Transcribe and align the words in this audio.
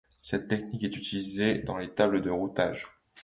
Cette 0.23 0.47
technique 0.47 0.83
est 0.83 0.97
utilisée 0.97 1.59
dans 1.59 1.77
les 1.77 1.91
tables 1.93 2.23
de 2.23 2.31
routage. 2.31 2.87